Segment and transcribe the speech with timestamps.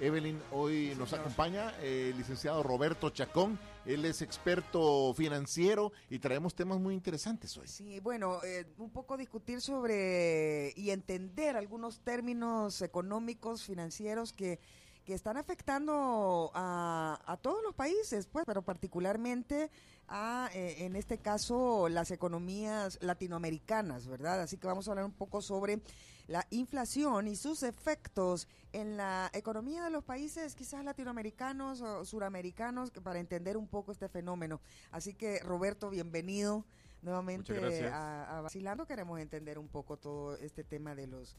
[0.00, 3.58] Evelyn, hoy nos acompaña el licenciado Roberto Chacón.
[3.86, 7.66] Él es experto financiero y traemos temas muy interesantes hoy.
[7.66, 14.58] Sí, bueno, eh, un poco discutir sobre y entender algunos términos económicos, financieros que
[15.06, 19.70] que están afectando a, a, todos los países, pues, pero particularmente
[20.08, 24.40] a, eh, en este caso, las economías latinoamericanas, ¿verdad?
[24.40, 25.80] Así que vamos a hablar un poco sobre
[26.26, 32.90] la inflación y sus efectos en la economía de los países, quizás latinoamericanos o suramericanos,
[32.90, 34.60] para entender un poco este fenómeno.
[34.90, 36.64] Así que, Roberto, bienvenido
[37.02, 38.86] nuevamente a, a Vacilando.
[38.86, 41.36] Queremos entender un poco todo este tema de los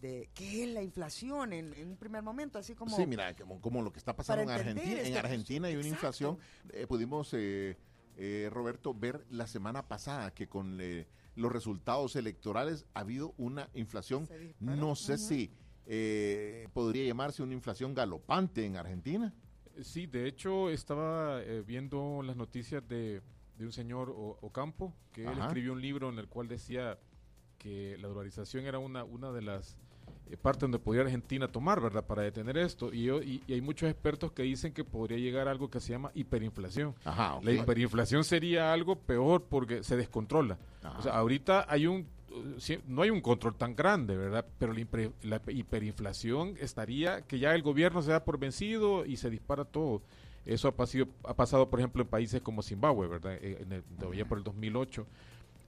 [0.00, 2.96] de qué es la inflación en, un primer momento, así como...
[2.96, 5.02] Sí, mira, como, lo que está pasando en Argentina.
[5.02, 6.38] En Argentina hay una inflación,
[6.72, 7.76] eh, pudimos, eh,
[8.16, 10.78] eh, Roberto, ver la semana pasada que con
[11.36, 14.28] los resultados electorales ha habido una inflación,
[14.60, 15.50] no sé si
[16.72, 19.32] podría llamarse una inflación galopante en Argentina.
[19.82, 23.22] Sí, de hecho estaba viendo las noticias de,
[23.56, 26.98] de un señor Ocampo, que él escribió un libro en el cual decía
[27.58, 29.76] que la dolarización era una, una de las
[30.30, 32.04] eh, partes donde podría Argentina tomar, ¿verdad?
[32.04, 32.92] Para detener esto.
[32.92, 35.92] Y, yo, y, hay muchos expertos que dicen que podría llegar a algo que se
[35.92, 36.94] llama hiperinflación.
[37.04, 40.58] La hiperinflación sería algo peor porque se descontrola.
[40.98, 42.06] O sea, ahorita hay un
[42.86, 44.46] no hay un control tan grande, ¿verdad?
[44.58, 44.72] Pero
[45.22, 50.02] la, hiperinflación estaría que ya el gobierno se da por vencido y se dispara todo.
[50.46, 53.34] Eso ha pasado, ha pasado por ejemplo, en países como Zimbabue, ¿verdad?
[53.40, 55.06] Eh, en el, todavía por el 2008.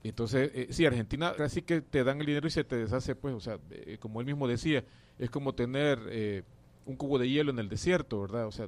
[0.03, 3.33] Entonces, eh, sí, Argentina casi que te dan el dinero y se te deshace, pues,
[3.33, 4.83] o sea, eh, como él mismo decía,
[5.17, 6.43] es como tener eh,
[6.85, 8.47] un cubo de hielo en el desierto, ¿verdad?
[8.47, 8.67] O sea,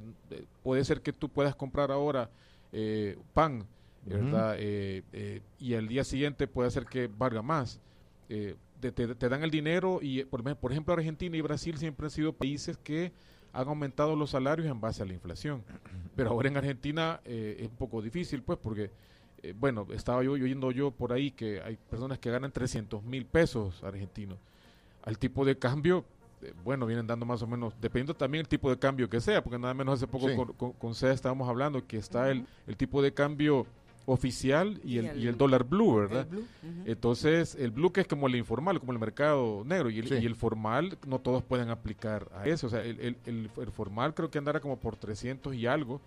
[0.63, 2.29] puede ser que tú puedas comprar ahora
[3.33, 3.65] pan,
[4.05, 4.57] ¿verdad?
[4.59, 7.79] y al día siguiente puede ser que valga más.
[8.27, 12.33] Te, te, dan el dinero y, por, por ejemplo, Argentina y Brasil siempre han sido
[12.33, 13.13] países que
[13.53, 15.63] han aumentado los salarios en base a la inflación.
[16.17, 18.91] Pero ahora en Argentina es un poco difícil, pues, porque
[19.45, 23.25] eh, bueno, estaba yo oyendo yo por ahí que hay personas que ganan 300 mil
[23.25, 24.39] pesos argentinos.
[25.03, 26.03] Al tipo de cambio,
[26.41, 29.43] eh, bueno, vienen dando más o menos, dependiendo también el tipo de cambio que sea,
[29.43, 30.27] porque nada menos hace poco
[30.57, 33.67] con, con, estábamos hablando que está el, el tipo de cambio
[34.07, 36.27] oficial y, el, y el, dólar blue, ¿verdad?
[36.85, 40.25] Entonces, el blue que es como el informal, como el mercado negro, y el, y
[40.25, 42.67] el formal no todos pueden aplicar a eso.
[42.67, 46.01] O sea, el, el, el, formal creo que andará como por 300 y algo,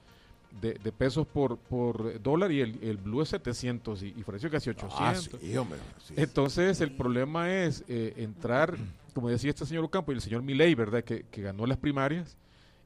[0.61, 4.51] de, de, pesos por, por dólar y el, el blue es 700 y, y ofreció
[4.51, 4.99] casi 800.
[5.01, 5.79] Ah, sí, hombre,
[6.17, 8.77] Entonces el problema es eh, entrar,
[9.15, 11.05] como decía este señor Ocampo y el señor Milei, ¿verdad?
[11.05, 12.37] Que, que ganó las primarias,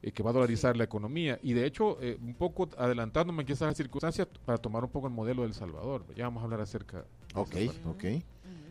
[0.01, 1.39] eh, que va a dolarizar la economía.
[1.41, 5.13] Y de hecho, eh, un poco adelantándome en esas circunstancias para tomar un poco el
[5.13, 6.05] modelo de El Salvador.
[6.15, 7.05] Ya vamos a hablar acerca.
[7.33, 7.55] Ok,
[7.87, 8.03] ok.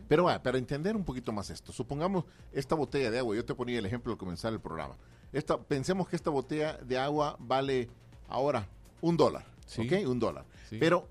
[0.07, 3.55] Pero va, para entender un poquito más esto, supongamos esta botella de agua, yo te
[3.55, 4.95] ponía el ejemplo al comenzar el programa.
[5.31, 7.89] Esta, pensemos que esta botella de agua vale
[8.27, 8.67] ahora
[9.03, 9.45] un dólar.
[9.77, 10.07] ¿Ok?
[10.07, 10.45] Un dólar.
[10.79, 11.07] Pero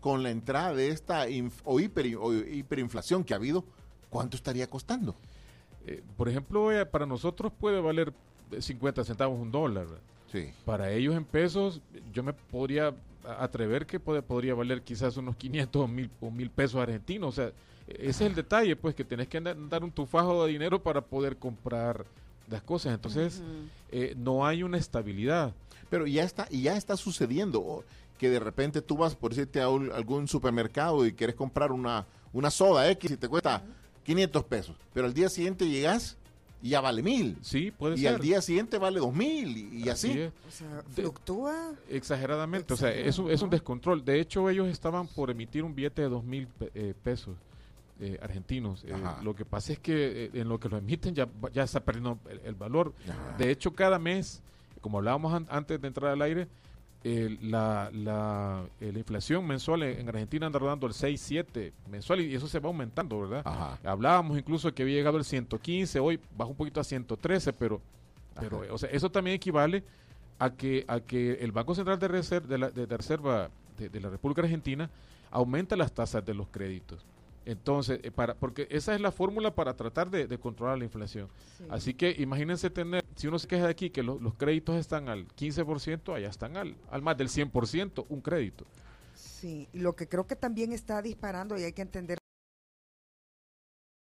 [0.00, 1.26] con la entrada de esta
[1.64, 3.64] o, hiperinflación que ha habido,
[4.10, 5.14] ¿cuánto estaría costando?
[5.86, 8.12] Eh, por ejemplo, eh, para nosotros puede valer
[8.58, 9.86] 50 centavos un dólar.
[10.30, 10.50] Sí.
[10.64, 11.80] Para ellos en pesos,
[12.12, 12.94] yo me podría
[13.24, 17.28] atrever que podría valer quizás unos 500 o mil, o mil pesos argentinos.
[17.28, 17.52] O sea,
[17.86, 21.36] ese es el detalle, pues, que tenés que dar un tufajo de dinero para poder
[21.36, 22.04] comprar
[22.50, 22.94] las cosas.
[22.94, 23.42] Entonces,
[23.90, 25.54] eh, no hay una estabilidad.
[25.90, 27.84] Pero ya está, y ya está sucediendo
[28.18, 32.50] que de repente tú vas, por decirte, a algún supermercado y quieres comprar una, una
[32.50, 33.62] soda X y te cuesta
[34.04, 36.16] 500 pesos, pero al día siguiente llegas
[36.60, 37.36] y ya vale mil.
[37.42, 38.04] Sí, puede y ser.
[38.04, 40.10] Y al día siguiente vale dos mil y, así.
[40.10, 41.72] O sea, fluctúa.
[41.88, 44.04] Exageradamente, o sea, es un, es un descontrol.
[44.04, 47.36] De hecho, ellos estaban por emitir un billete de dos mil eh, pesos.
[48.00, 48.84] Eh, argentinos.
[48.84, 52.20] Eh, lo que pasa es que en lo que lo emiten ya, ya está perdiendo
[52.44, 52.94] el, valor.
[53.36, 54.40] De hecho, cada mes
[54.80, 56.48] como hablábamos antes de entrar al aire,
[57.04, 62.34] la, la, eh, la, inflación mensual en, Argentina anda rodando el 6, 7 mensual y
[62.34, 63.78] eso se va aumentando, ¿verdad?
[63.84, 67.80] Hablábamos incluso que había llegado el 115, hoy baja un poquito a 113, pero,
[68.38, 69.84] pero o sea, eso también equivale
[70.38, 74.10] a que, a que el Banco Central de, Reserva de, la, de, Reserva de la
[74.10, 74.90] República Argentina
[75.30, 77.06] aumenta las tasas de los créditos.
[77.48, 81.30] Entonces, eh, para, porque esa es la fórmula para tratar de, controlar la inflación.
[81.70, 85.26] Así que imagínense tener, si uno se queja de aquí que los créditos están al
[85.28, 88.66] 15%, allá están al, al más del 100% un crédito.
[89.14, 92.18] Sí, lo que creo que también está disparando y hay que entender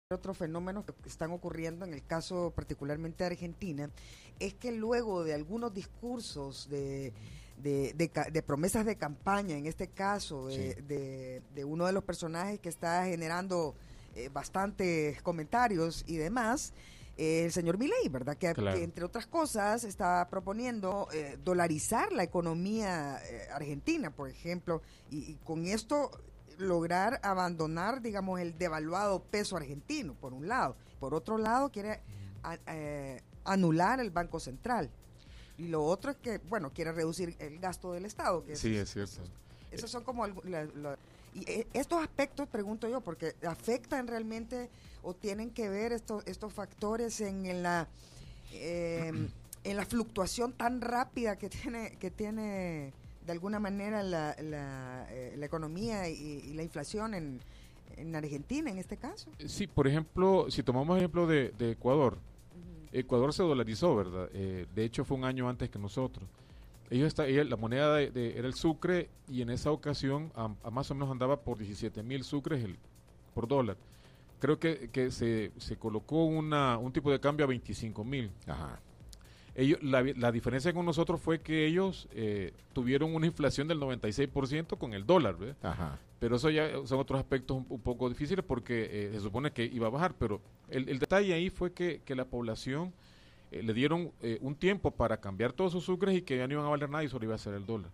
[0.09, 3.89] otro fenómeno que están ocurriendo en el caso particularmente de Argentina
[4.39, 7.11] es que luego de algunos discursos de
[7.57, 13.75] de, promesas de campaña, en este caso, de, uno de los personajes que está generando
[14.15, 16.73] eh, bastantes comentarios y demás,
[17.17, 18.37] el señor Milei, ¿verdad?
[18.37, 25.35] Que, entre otras cosas está proponiendo eh, dolarizar la economía eh, argentina, por ejemplo, y,
[25.43, 26.11] con esto
[26.57, 30.75] lograr abandonar, digamos, el devaluado peso argentino, por un lado.
[30.99, 32.01] Por otro lado, quiere
[32.67, 34.89] eh, anular el Banco Central.
[35.57, 38.43] Y lo otro es que, bueno, quiere reducir el gasto del Estado.
[38.43, 39.21] Que sí, es, cierto.
[39.71, 40.27] Esos son como...
[40.27, 44.69] y estos aspectos, pregunto yo, porque afectan realmente
[45.03, 47.87] o tienen que ver estos, estos factores en, la
[48.51, 49.29] em,
[49.63, 52.93] en la fluctuación tan rápida que tiene que tiene
[53.25, 57.39] de alguna manera la, la, eh, economía y, la inflación en,
[57.97, 59.29] en Argentina en este caso?
[59.45, 62.17] Sí, por ejemplo, si tomamos ejemplo de, Ecuador,
[62.93, 64.29] Ecuador se dolarizó, ¿verdad?
[64.33, 66.29] Eh, de hecho fue un año antes que nosotros.
[66.89, 70.93] Ellos está, la moneda de, era el sucre y en esa ocasión a, más o
[70.93, 72.77] menos andaba por 17 mil sucres el,
[73.33, 73.77] por dólar
[74.43, 78.29] creo que, que se, se, colocó una, un tipo de cambio a 25 mil.
[79.55, 84.77] Ellos, la, la, diferencia con nosotros fue que ellos eh, tuvieron una inflación del 96%
[84.77, 85.97] con el dólar, Ajá.
[86.23, 89.87] Pero eso ya son otros aspectos un, poco difíciles porque eh, se supone que iba
[89.87, 90.39] a bajar, pero
[90.69, 92.93] el, el detalle ahí fue que, que la población
[93.51, 96.65] eh, le dieron un tiempo para cambiar todos sus sucres y que ya no iban
[96.65, 97.91] a valer nada y solo iba a ser el dólar.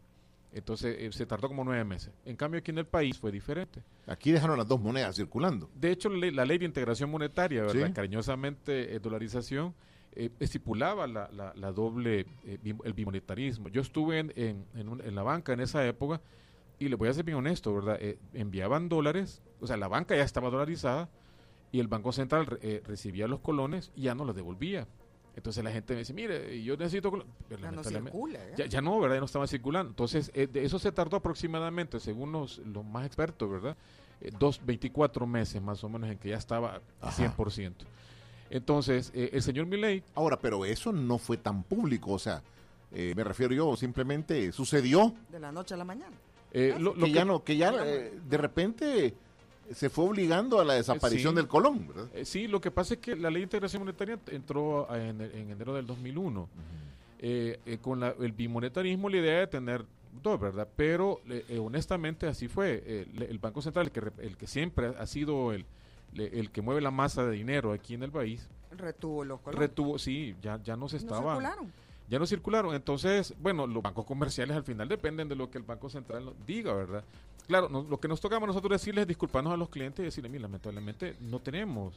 [0.51, 2.11] Entonces eh, se tardó como nueve meses.
[2.25, 3.81] En cambio aquí en el país fue diferente.
[4.07, 5.69] Aquí dejaron las dos monedas circulando.
[5.75, 7.93] De hecho, la ley, de integración monetaria, ¿verdad?
[7.93, 9.75] cariñosamente eh, dolarización,
[10.13, 13.69] eh, estipulaba la, la, doble, el bimonetarismo.
[13.69, 16.19] Yo estuve en, en, en, la banca en esa época
[16.79, 17.99] y le voy a ser bien honesto, ¿verdad?
[18.33, 21.09] enviaban dólares, o sea, la banca ya estaba dolarizada
[21.71, 22.45] y el Banco Central
[22.85, 24.87] recibía los colones y ya no los devolvía.
[25.39, 27.25] Entonces la gente me dice, mire, yo necesito...
[27.61, 28.39] Ya no circula.
[28.39, 28.67] ¿eh?
[28.67, 29.15] Ya, no, ¿verdad?
[29.15, 29.89] Ya no estaba circulando.
[29.89, 32.61] Entonces, eh, de eso se tardó aproximadamente, según los,
[32.91, 33.77] más expertos, ¿verdad?
[34.19, 37.73] Eh, dos, 24 meses más o menos en que ya estaba a 100%.
[38.49, 40.03] Entonces, el señor Milley...
[40.13, 42.43] Ahora, pero eso no fue tan público, o sea,
[42.91, 45.13] me refiero yo, simplemente sucedió.
[45.31, 46.17] De la noche a la mañana.
[46.51, 49.13] Lo, que, ya no, que ya de repente
[49.73, 52.07] se fue obligando a la desaparición del colón, ¿verdad?
[52.13, 55.73] Eh, sí, lo que pasa es que la ley de integración monetaria entró en, enero
[55.73, 56.49] del 2001.
[57.21, 59.85] Eh, eh, con el bimonetarismo la idea de tener
[60.23, 60.67] dos, ¿verdad?
[60.75, 61.21] Pero
[61.59, 63.05] honestamente así fue.
[63.13, 65.65] el Banco Central, el que, el que siempre ha sido el,
[66.15, 68.47] el que mueve la masa de dinero aquí en el país.
[68.71, 69.69] Retuvo los colones.
[69.69, 71.39] Retuvo, sí, ya, ya no se estaba...
[71.39, 71.67] No
[72.09, 72.73] ya no circularon.
[72.75, 76.73] Entonces, bueno, los bancos comerciales al final dependen de lo que el Banco Central diga,
[76.73, 77.03] ¿verdad?
[77.47, 80.31] Claro, lo que nos toca a nosotros decirles es disculparnos a los clientes y decirles,
[80.31, 81.95] mira, lamentablemente no tenemos,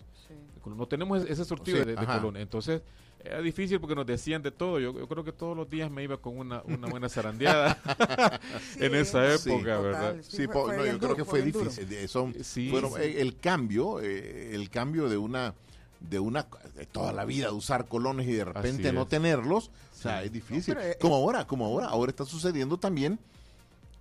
[0.65, 2.81] no tenemos ese surtido de, de Entonces,
[3.23, 4.81] era difícil porque nos decían de todo.
[4.81, 7.79] Yo, creo que todos los días me iba con una, una buena zarandeada
[8.79, 10.17] en esa época, ¿verdad?
[10.23, 11.87] Sí, yo creo que fue, difícil.
[11.91, 15.55] Eh, el cambio, eh, el cambio de una
[16.01, 19.71] de una de toda la vida de usar colones y de repente no tenerlos,
[20.03, 20.77] o sea, es difícil.
[20.81, 23.19] Eh, como ahora, como ahora, ahora está sucediendo también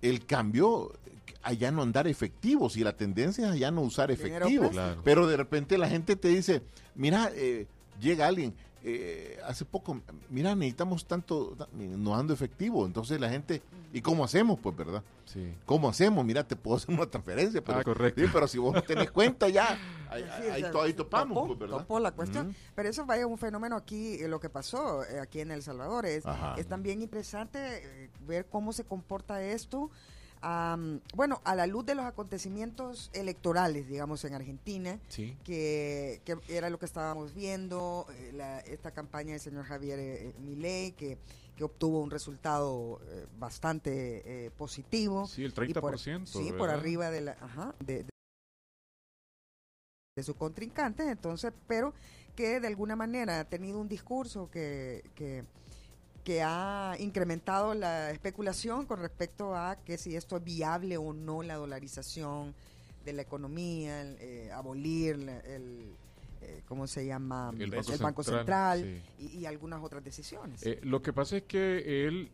[0.00, 0.92] el cambio
[1.44, 4.76] allá no andar efectivos y la tendencia es allá no usar efectivos.
[5.04, 6.62] Pero de repente la gente te dice,
[6.96, 7.66] mira, eh,
[8.00, 8.54] llega alguien,
[8.84, 12.84] eh, hace poco, mira, necesitamos tanto, no ando efectivo.
[12.84, 13.62] Entonces la gente,
[13.92, 14.58] ¿y cómo hacemos?
[14.60, 15.02] Pues, ¿verdad?
[15.24, 15.54] Sí.
[15.66, 16.24] ¿Cómo hacemos?
[16.24, 17.62] Mira, te puedo hacer una transferencia.
[17.62, 18.22] Pero, ah, correcto.
[18.32, 19.78] pero si vos no tenés cuenta ya,
[20.10, 20.24] ahí,
[20.74, 21.78] ahí, topamos, pues, ¿verdad?
[21.78, 22.56] Topó la cuestión.
[22.74, 26.06] Pero eso vaya un fenómeno aquí, eh, lo que pasó aquí en El Salvador.
[26.06, 26.24] Es,
[26.56, 29.90] es también interesante ver cómo se comporta esto
[31.14, 34.98] bueno, a la luz de los acontecimientos electorales, digamos, en Argentina,
[35.44, 41.18] que, era lo que estábamos viendo, eh, esta campaña del señor Javier eh, Milei, que,
[41.56, 45.26] que obtuvo un resultado eh, bastante positivo.
[45.26, 45.80] Sí, el 30%.
[45.80, 48.06] Por, sí, por arriba de, la, ajá, de,
[50.16, 51.94] de su contrincante, entonces, pero
[52.34, 55.44] que de alguna manera ha tenido un discurso que, que
[56.24, 61.42] que ha incrementado la especulación con respecto a que si esto es viable o no
[61.42, 62.54] la dolarización
[63.04, 65.92] de la economía, eh, abolir el,
[66.40, 67.52] eh, ¿cómo se llama?
[67.58, 70.64] El Banco, Central, y, algunas otras decisiones.
[70.64, 72.30] Eh, lo que pasa es que él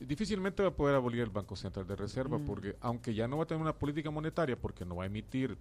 [0.00, 2.46] difícilmente va a poder abolir el Banco Central de Reserva, mm.
[2.46, 5.56] porque aunque ya no va a tener una política monetaria, porque no va a emitir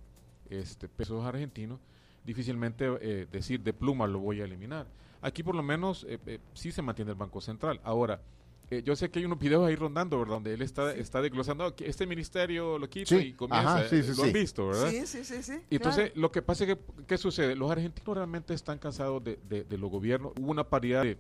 [0.50, 1.80] este pesos argentinos,
[2.26, 2.90] difícilmente
[3.28, 4.88] decir de pluma lo voy a eliminar
[5.22, 7.80] Aquí por lo menos eh, eh, sí se mantiene el Banco Central.
[7.84, 8.22] Ahora,
[8.70, 10.36] eh, yo sé que hay unos videos ahí rondando, ¿verdad?
[10.36, 13.86] Donde él está, está desglosando que este ministerio lo quita y comienza.
[14.18, 14.90] lo han visto, ¿verdad?
[14.90, 15.42] Sí, sí, sí.
[15.42, 17.56] sí y entonces, lo que pasa es que, ¿qué sucede?
[17.56, 20.34] Los argentinos realmente están cansados de, de, los gobiernos.
[20.38, 21.18] Hubo una paridad de,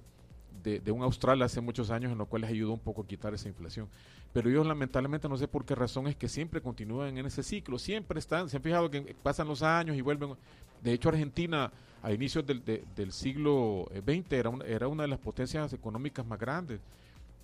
[0.64, 3.08] de, de, un austral hace muchos años en lo cual les ayudó un poco a
[3.08, 3.88] quitar esa inflación.
[4.34, 7.80] Pero ellos lamentablemente no sé por qué razón es que siempre continúan en ese ciclo,
[7.80, 10.36] siempre están, se han fijado que pasan los años y vuelven.
[10.84, 11.72] De hecho, Argentina
[12.04, 16.80] a inicios del, del siglo XX era, era una de las potencias económicas más grandes.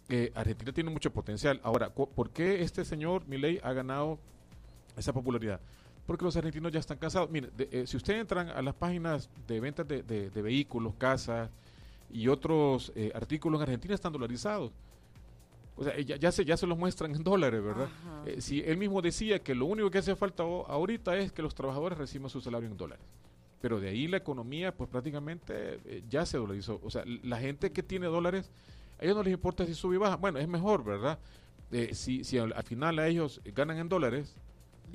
[0.09, 1.59] Eh, Argentina tiene mucho potencial.
[1.63, 4.19] Ahora, ¿por qué este señor Milei ha ganado
[4.97, 5.59] esa popularidad?
[6.05, 7.29] Porque los argentinos ya están cansados.
[7.29, 11.49] Mire, eh, si ustedes entran a las páginas de ventas de, de, vehículos, casas
[12.13, 14.71] y otros eh, artículos en Argentina están dolarizados.
[15.75, 17.89] O sea, ya, ya, se, ya se los muestran en dólares, ¿verdad?
[18.37, 21.97] si él mismo decía que lo único que hace falta ahorita es que los trabajadores
[21.97, 23.03] reciban su salario en dólares
[23.63, 26.81] pero de ahí la economía pues prácticamente eh, ya se dolarizó.
[26.83, 28.51] O sea, la gente que tiene dólares,
[28.99, 30.17] a ellos no les importa si sube y baja.
[30.17, 31.17] Bueno, es mejor, ¿verdad?
[31.71, 34.35] Eh, si, si al, final a ellos ganan en dólares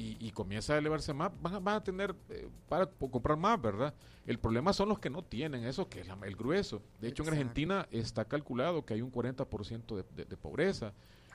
[0.01, 3.93] y, comienza a elevarse más, van a, tener eh, para comprar más, ¿verdad?
[4.27, 6.81] El problema son los que no tienen eso, que es el grueso.
[7.01, 10.93] De hecho, en Argentina está calculado que hay un 40% de, de, de pobreza,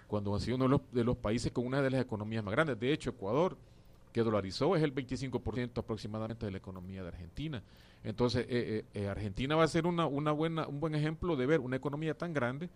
[0.08, 2.54] cuando ha sido uno de los, de los países con una de las economías más
[2.54, 2.80] grandes.
[2.80, 3.58] De hecho, Ecuador
[4.14, 7.64] que dolarizó es el 25% aproximadamente de la economía de Argentina.
[8.04, 11.46] Entonces, eh, eh, eh, Argentina va a ser una, una buena, un buen ejemplo de
[11.46, 12.70] ver una economía tan grande,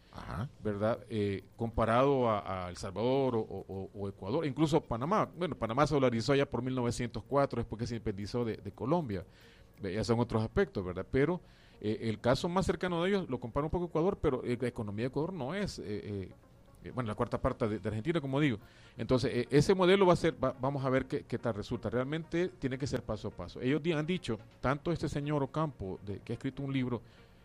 [0.63, 1.00] ¿verdad?
[1.56, 5.29] comparado a, El Salvador o, Ecuador, incluso Panamá.
[5.38, 9.25] Bueno, Panamá se dolarizó ya por 1904, después que se independizó de, Colombia.
[9.82, 11.06] Ya son otros aspectos, ¿verdad?
[11.12, 11.41] Pero
[11.82, 15.08] el caso más cercano de ellos lo compara un poco Ecuador, pero la economía de
[15.08, 16.32] Ecuador no es eh,
[16.94, 18.60] bueno, la cuarta parte de, Argentina, como digo.
[18.98, 21.90] Entonces, eh, ese modelo va a ser, vamos a ver qué, tal resulta.
[21.90, 23.62] Realmente tiene que ser paso a paso.
[23.62, 27.02] Ellos han dicho, tanto este señor Ocampo, de, que ha escrito un libro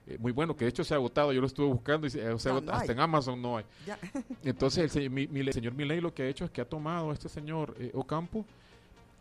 [0.07, 2.93] eh, muy bueno, que de hecho se ha agotado, yo lo estuve buscando, y hasta
[2.93, 3.65] en Amazon no hay.
[4.45, 7.75] Entonces, el, señor Milei lo que ha hecho es que ha tomado a este señor
[7.95, 8.45] Ocampo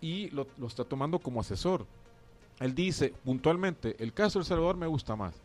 [0.02, 1.86] y lo, lo está tomando como asesor.
[2.60, 5.36] Él dice puntualmente, el caso de El Salvador me gusta más,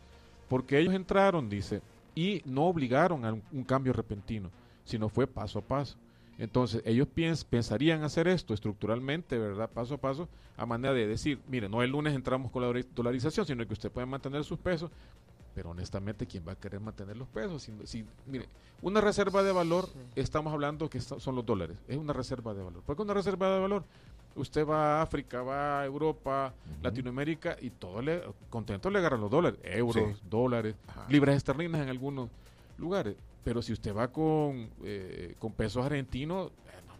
[0.49, 1.81] porque ellos entraron, dice,
[2.17, 4.49] y no obligaron a un, cambio repentino,
[4.83, 5.95] sino fue paso a paso.
[6.39, 7.07] Entonces, ellos
[7.47, 9.69] pensarían hacer esto estructuralmente, ¿verdad?
[9.69, 13.45] Paso a paso, a manera de decir, mire, no el lunes entramos con la dolarización,
[13.45, 14.89] sino que usted puede mantener sus pesos,
[15.53, 17.69] pero honestamente, ¿quién va a querer mantener los pesos?
[17.85, 18.47] Si, mire,
[18.81, 22.81] una reserva de valor, estamos hablando que son los dólares, es una reserva de valor.
[22.81, 23.83] ¿Por qué una reserva de valor?
[24.37, 29.31] Usted va a África, va a Europa, Latinoamérica y todo le, contento le agarran los
[29.31, 30.75] dólares, euros, dólares,
[31.09, 32.29] libras esterlinas en algunos
[32.77, 33.15] lugares.
[33.43, 36.51] Pero si usted va con, eh, con pesos argentinos,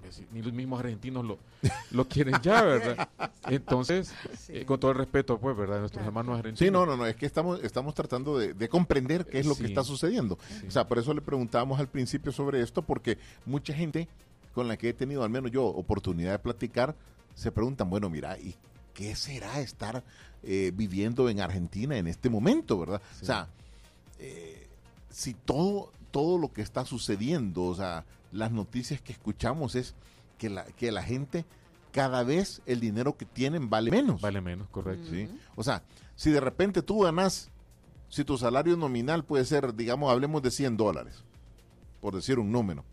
[0.10, 1.38] eh, ni los mismos argentinos lo,
[1.92, 3.10] lo quieren ya, ¿verdad?
[3.48, 4.14] Entonces,
[4.50, 5.80] eh, con todo el respeto, pues, ¿verdad?
[5.80, 6.60] Nuestros hermanos argentinos.
[6.60, 9.66] Sí, no, no, no, es que estamos, estamos tratando de, comprender qué es lo que
[9.66, 10.38] está sucediendo.
[10.68, 14.08] O sea, por eso le preguntábamos al principio sobre esto, porque mucha gente
[14.54, 16.96] con la que he tenido, al menos yo, oportunidad de platicar,
[17.38, 18.56] se preguntan, bueno, mira, ¿y
[18.96, 20.04] qué será estar
[20.42, 23.00] eh, viviendo en Argentina en este momento, verdad?
[23.22, 23.48] O sea,
[24.18, 24.68] eh,
[25.12, 29.94] si todo, todo lo que está sucediendo, o sea, las noticias que escuchamos es
[30.40, 31.46] que la, que la gente
[31.92, 34.20] cada vez el dinero que tienen vale menos.
[34.20, 35.12] Vale menos, correcto.
[35.12, 35.30] ¿sí?
[35.56, 35.84] O sea,
[36.16, 37.52] si de repente tú ganas,
[38.10, 41.24] si tu salario nominal puede ser, digamos, hablemos de 100 dólares,
[42.02, 42.84] por decir un número,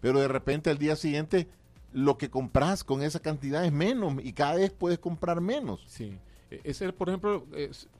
[0.00, 1.48] pero de repente al día siguiente
[1.94, 5.80] lo que compras con esa cantidad es menos y cada vez puedes comprar menos.
[5.86, 6.12] Sí.
[6.50, 7.46] E, ese, por ejemplo,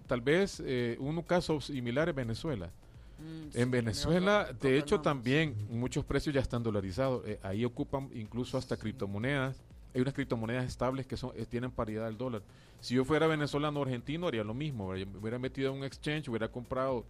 [0.06, 2.70] tal vez eh, un caso similar en Venezuela.
[3.18, 7.26] Mm, en Venezuela, de hecho, también muchos precios ya están dolarizados.
[7.26, 9.62] Eh, ahí ocupan incluso hasta criptomonedas.
[9.94, 12.42] Hay unas criptomonedas estables que son eh, tienen paridad del dólar.
[12.80, 14.88] Si yo fuera venezolano o argentino, haría lo mismo.
[14.88, 17.04] hubiera metido en un exchange, hubiera comprado,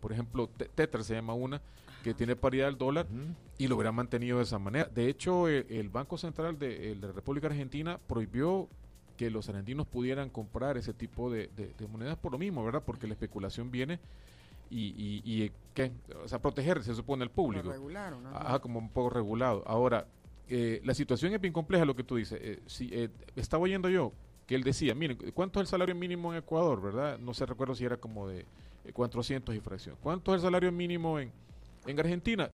[0.00, 1.60] por ejemplo, Tether se llama una,
[2.06, 3.06] que tiene paridad del dólar
[3.58, 4.88] y lo hubiera mantenido de esa manera.
[4.94, 8.68] De hecho, el, Banco Central de, la República Argentina prohibió
[9.16, 11.50] que los argentinos pudieran comprar ese tipo de,
[11.90, 12.82] monedas por lo mismo, ¿verdad?
[12.86, 13.98] Porque la especulación viene
[14.70, 15.90] y, y, y ¿qué?
[16.22, 17.70] O sea, proteger, se supone, al público.
[18.34, 19.64] Ajá, como un poco regulado.
[19.66, 20.06] Ahora,
[20.48, 22.38] eh, la situación es bien compleja, lo que tú dices.
[22.42, 24.12] Eh, si, eh, estaba oyendo yo
[24.46, 27.18] que él decía, miren, ¿cuánto es el salario mínimo en Ecuador, verdad?
[27.18, 28.46] No sé, recuerdo si era como de
[28.92, 29.96] 400 y fracción.
[30.00, 31.32] ¿Cuánto es el salario mínimo en,
[31.86, 32.50] en Argentina,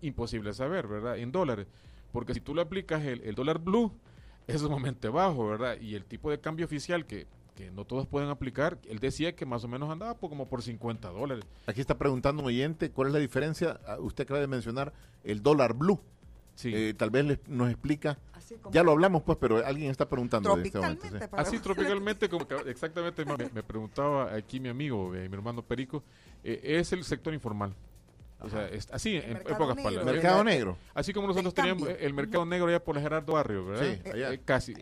[0.00, 1.18] imposible saber, ¿verdad?
[1.18, 1.66] En dólares.
[2.12, 3.92] Porque si tú le aplicas el, dólar blue,
[4.46, 5.80] es sumamente bajo, ¿verdad?
[5.80, 9.46] Y el tipo de cambio oficial que, que no todos pueden aplicar, él decía que
[9.46, 11.44] más o menos andaba por, como por 50 dólares.
[11.66, 13.80] Aquí está preguntando un oyente, ¿cuál es la diferencia?
[13.86, 14.92] Ah, usted acaba de mencionar
[15.22, 16.00] el dólar blue.
[16.54, 16.70] Sí.
[16.72, 18.18] Eh, tal vez nos explica.
[18.70, 21.06] Ya lo hablamos, pues, pero alguien está preguntando de este momento.
[21.32, 26.02] Así, tropicalmente, como exactamente me, preguntaba aquí mi amigo, eh, mi hermano Perico,
[26.42, 27.74] eh, es el sector informal.
[28.44, 30.04] O sea, así, en, pocas palabras.
[30.04, 30.76] Mercado negro.
[30.94, 33.98] Así como nosotros teníamos el mercado negro allá por Gerardo Barrio, ¿verdad?
[34.04, 34.32] Sí, allá.
[34.32, 34.74] Eh, casi.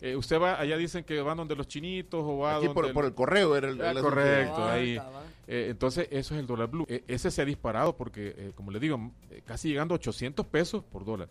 [0.00, 3.14] Eh, usted va, allá dicen que van donde los chinitos o va Aquí por, el
[3.14, 5.00] correo era el, ah, Correcto, ahí.
[5.46, 6.86] Eh, entonces, eso es el dólar blue.
[6.88, 9.10] E, ese se ha disparado porque, eh, como le digo,
[9.46, 11.28] casi llegando a 800 pesos por dólar.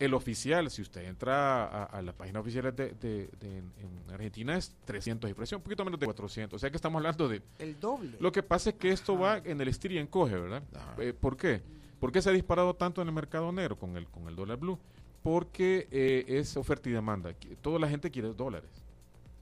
[0.00, 5.34] El oficial, si usted entra a, la página oficial de, en Argentina, es 300 y
[5.34, 6.56] precio, un poquito menos de 400.
[6.56, 7.42] O sea que estamos hablando de...
[7.58, 8.16] El doble.
[8.18, 10.62] Lo que pasa es que esto va en el estir y encoge, ¿verdad?
[11.20, 11.62] ¿Por qué?
[12.00, 14.56] ¿Por qué se ha disparado tanto en el mercado negro con el, con el dólar
[14.56, 14.78] blue?
[15.22, 15.86] Porque
[16.26, 17.34] es oferta y demanda.
[17.60, 18.70] Toda la gente quiere dólares.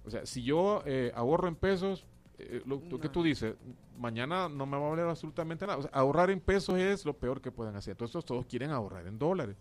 [0.04, 0.82] O sea, si yo
[1.14, 2.04] ahorro en pesos,
[2.38, 3.56] eh, lo, que tú dices,
[3.98, 5.88] mañana no me va a valer absolutamente nada.
[5.92, 7.92] ahorrar en pesos es lo peor que pueden hacer.
[7.92, 9.56] Entonces todos quieren ahorrar en dólares.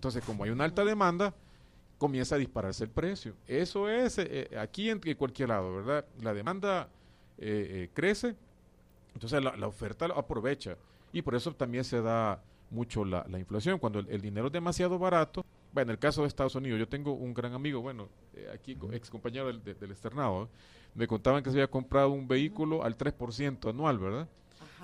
[0.00, 1.34] Entonces, como hay una alta demanda,
[1.98, 3.34] comienza a dispararse el precio.
[3.46, 6.06] Eso es eh, eh, aquí en, cualquier lado, ¿verdad?
[6.22, 6.88] La demanda
[7.92, 8.34] crece,
[9.14, 10.78] entonces la, oferta lo aprovecha.
[11.12, 13.78] Y por eso también se da mucho la, inflación.
[13.78, 17.12] Cuando el, dinero es demasiado barato, bueno, en el caso de Estados Unidos, yo tengo
[17.12, 18.08] un gran amigo, bueno,
[18.54, 20.48] aquí ex compañero del, del externado,
[20.94, 24.28] me contaban que se había comprado un vehículo al 3% anual, ¿verdad?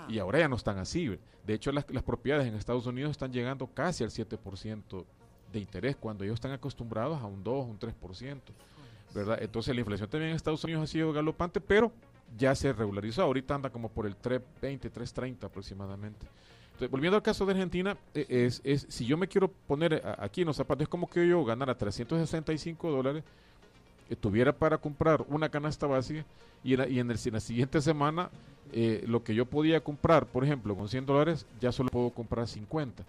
[0.09, 1.19] Y ahora ya no están así.
[1.47, 5.05] De hecho, las, propiedades en Estados Unidos están llegando casi al 7%
[5.53, 8.41] de interés, cuando ellos están acostumbrados a un 2, un 3%.
[9.15, 9.39] ¿verdad?
[9.41, 11.91] Entonces la inflación también en Estados Unidos ha sido galopante, pero
[12.37, 13.23] ya se regularizó.
[13.23, 16.27] Ahorita anda como por el 3.20, 3.30 aproximadamente.
[16.67, 20.43] Entonces, volviendo al caso de Argentina, e, es, es si yo me quiero poner aquí
[20.43, 23.25] en los zapatos, es como que yo ganara 365 dólares
[24.15, 26.25] tuviera para comprar una canasta básica
[26.63, 28.31] y, en, y en, el, la siguiente semana
[28.73, 32.47] eh, lo que yo podía comprar, por ejemplo, con 100 dólares, ya solo puedo comprar
[32.49, 33.05] 50.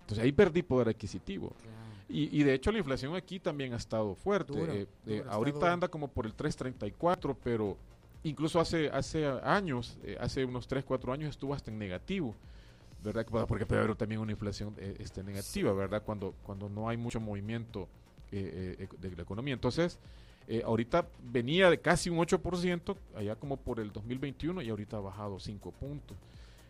[0.00, 1.52] Entonces ahí perdí poder adquisitivo.
[2.08, 4.54] Y, y, de hecho la inflación aquí también ha estado fuerte.
[4.54, 7.76] Eh, eh, ahorita anda como por el 3.34, pero
[8.22, 12.34] incluso hace, hace años, hace unos 3, 4 años estuvo hasta en negativo.
[13.02, 13.26] ¿verdad?
[13.46, 16.02] Porque puede haber también una inflación este, negativa, ¿verdad?
[16.04, 17.88] Cuando, cuando no hay mucho movimiento
[18.32, 19.54] de la economía.
[19.54, 20.00] Entonces,
[20.48, 25.00] eh, ahorita venía de casi un 8%, allá como por el 2021 y ahorita ha
[25.00, 26.16] bajado 5 puntos.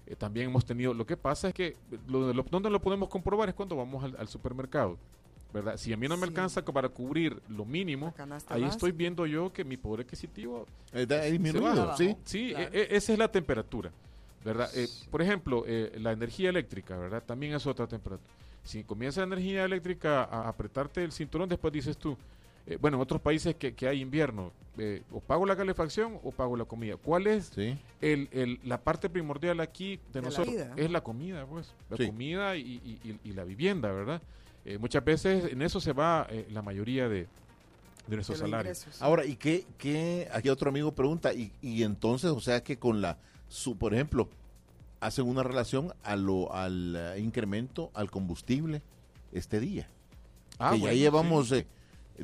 [0.06, 1.76] Eh, también hemos tenido, lo que pasa es que
[2.09, 4.97] lo, lo, donde lo podemos comprobar es cuando vamos al, supermercado.
[5.52, 5.76] ¿verdad?
[5.76, 8.12] Si a mí no me alcanza para cubrir lo mínimo,
[8.49, 13.12] ahí estoy viendo yo que mi poder adquisitivo eh, disminuido, sí, sí e, e, esa
[13.12, 13.90] es la temperatura,
[14.45, 14.68] ¿verdad?
[15.11, 15.64] por ejemplo,
[15.95, 17.23] la energía eléctrica, ¿verdad?
[17.25, 18.31] También es otra temperatura.
[18.64, 22.18] Si comienza la energía eléctrica a apretarte el cinturón, después dices tú,
[22.66, 26.33] eh, bueno, en otros países que, que hay invierno, eh, o pago la calefacción o
[26.33, 26.96] pago la comida.
[26.96, 30.55] ¿Cuál es el, el, la parte primordial aquí de, nosotros?
[30.76, 34.20] es la comida, pues, la comida y, y, la vivienda, ¿verdad?
[34.64, 37.26] Eh, muchas veces en eso se va la mayoría de,
[38.07, 38.87] de nuestros salarios.
[39.00, 40.29] Ahora, ¿y qué, qué?
[40.33, 43.16] Aquí otro amigo pregunta, y, y entonces, o sea que con la,
[43.48, 44.29] su, por ejemplo,
[45.00, 48.83] hacen una relación a lo, al incremento al combustible
[49.33, 49.88] este día.
[50.59, 51.52] Ah, que ya llevamos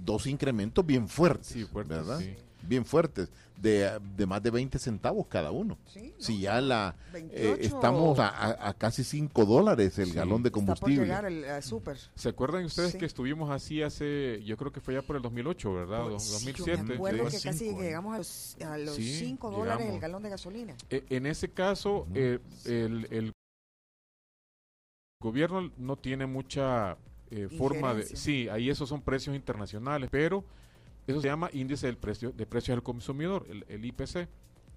[0.01, 2.21] dos incrementos bien fuertes, ¿verdad?
[2.65, 5.79] Bien fuertes, de, de, más de 20 centavos cada uno.
[6.19, 11.03] si ya la eh, estamos a, casi 5 dólares el galón de combustible.
[11.03, 11.99] Está por llegar el super.
[12.15, 15.75] ¿Se acuerdan ustedes que estuvimos así hace, yo creo que fue ya por el 2008,
[15.75, 16.09] ¿verdad?
[16.09, 16.79] 2007.
[16.79, 20.75] Yo me acuerdo que casi llegamos a los, 5 dólares el galón de gasolina.
[20.91, 23.33] E, en ese caso, eh, el, el
[25.21, 26.97] gobierno no tiene mucha
[27.33, 28.05] eh, forma de...
[28.05, 30.45] Sí, ahí esos son precios internacionales, pero
[31.07, 34.29] eso se llama índice del precio, de precios del consumidor, el, IPC,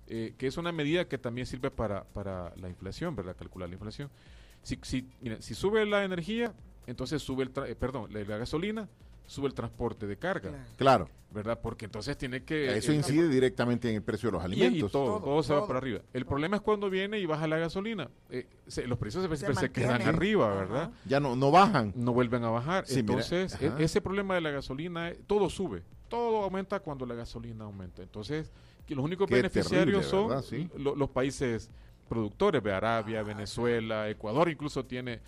[0.08, 3.36] eh, que es una medida que también sirve para, para la inflación, ¿verdad?
[3.36, 4.10] Calcular la inflación.
[4.64, 5.08] Si, si,
[5.40, 6.54] si sube la energía,
[6.88, 8.88] entonces sube el, eh, perdón, la, gasolina,
[9.28, 10.52] sube el transporte de carga.
[10.78, 11.10] Claro.
[11.32, 11.60] ¿Verdad?
[11.62, 12.78] Porque entonces tiene que...
[12.78, 14.90] Eso incide directamente en el precio de los alimentos.
[14.90, 16.00] Y, todo, todo, se va para arriba.
[16.14, 18.10] El problema es cuando viene y baja la gasolina.
[18.30, 18.48] Eh,
[18.88, 20.92] los precios se, se, quedan arriba, ¿verdad?
[21.06, 21.92] Ya no, no bajan.
[21.94, 22.86] No vuelven a bajar.
[22.88, 25.84] entonces, e, ese problema de la gasolina, eh, todo sube.
[26.08, 28.02] Todo aumenta cuando la gasolina aumenta.
[28.02, 28.50] Entonces,
[28.86, 30.42] que los únicos beneficiarios son
[30.78, 31.70] los países
[32.08, 35.20] productores, de Arabia, Venezuela, Ecuador incluso tiene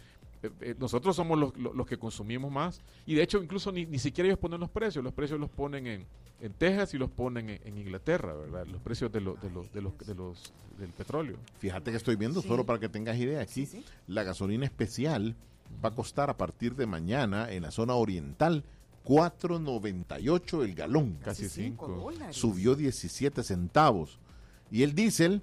[0.43, 3.99] eh, eh, nosotros somos los, los, que consumimos más y de hecho incluso ni, ni
[3.99, 6.05] siquiera ellos ponen los precios, los precios los ponen en,
[6.41, 8.67] en Texas y los ponen en, Inglaterra, ¿verdad?
[8.67, 11.37] Los precios de, de, los, de, los, de los del petróleo.
[11.59, 13.67] Fíjate que estoy viendo, solo para que tengas idea, aquí
[14.07, 15.35] la gasolina especial
[15.83, 18.63] va a costar a partir de mañana en la zona oriental
[19.07, 21.17] 4.98 el galón.
[21.23, 22.11] Casi 5.
[22.31, 24.19] Subió 17 centavos.
[24.69, 25.41] Y el diésel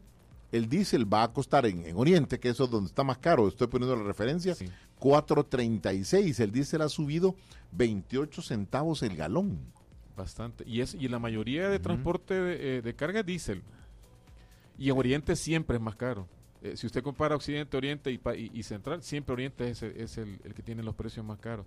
[0.55, 3.67] el diésel va a costar en, Oriente, que eso es donde está más caro, estoy
[3.67, 4.55] poniendo la referencia,
[5.01, 6.39] 4.36.
[6.39, 7.35] El diésel ha subido
[7.73, 9.59] 28 centavos el galón.
[10.17, 10.63] Bastante.
[10.65, 13.63] Y es y la mayoría de transporte de, eh, carga es diésel.
[14.79, 16.29] Y en Oriente siempre es más caro.
[16.63, 20.95] Eh, si usted compara Occidente, Oriente y, Central, siempre Oriente es, el, que tiene los
[20.95, 21.67] precios más caros.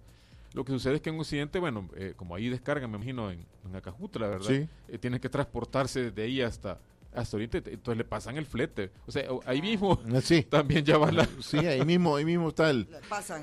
[0.54, 3.46] Lo que sucede es que en Occidente, bueno, eh, como ahí descargan, me imagino, en,
[3.66, 4.48] en Acajutla, ¿verdad?
[4.48, 4.98] Sí.
[4.98, 6.80] tienen que transportarse de ahí hasta,
[7.14, 8.92] hasta ahorita, entonces le pasan el flete.
[9.06, 10.44] O sea, ahí mismo ah, sí.
[10.44, 11.28] también ya va la...
[11.42, 12.88] Sí, ahí mismo, ahí mismo está el,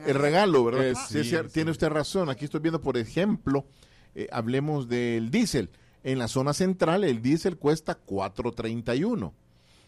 [0.06, 0.90] el regalo, ¿verdad?
[0.90, 2.30] Eh, sí, tiene usted razón.
[2.30, 3.66] Aquí estoy viendo, por ejemplo,
[4.14, 5.70] eh, hablemos del diésel.
[6.02, 9.32] En la zona central el diésel cuesta 4.31.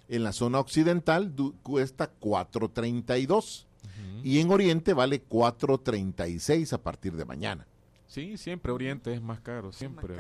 [0.09, 3.67] En la zona occidental cuesta 4.32.
[4.25, 7.67] Y en Oriente vale 4.36 a partir de mañana.
[8.07, 10.15] Sí, siempre Oriente es más caro, siempre,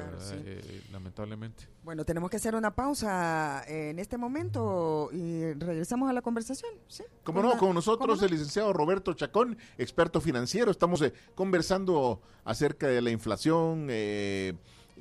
[0.44, 1.68] eh, lamentablemente.
[1.84, 6.72] Bueno, tenemos que hacer una pausa en este momento y regresamos a la conversación.
[6.88, 7.04] ¿sí?
[7.22, 10.70] Como no, con nosotros el licenciado Roberto Chacón, experto financiero.
[10.70, 14.54] Estamos eh, conversando acerca de la inflación, eh,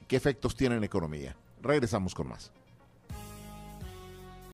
[0.08, 1.36] qué efectos tiene en la economía.
[1.64, 2.52] Regresamos con más.